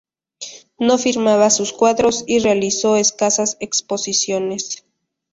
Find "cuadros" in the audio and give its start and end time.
1.73-2.23